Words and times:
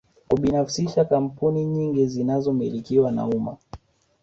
Kubinafsisha 0.27 1.05
kampuni 1.05 1.65
nyingi 1.65 2.07
zilizomilikiwa 2.07 3.11
na 3.11 3.25
umma 3.25 3.57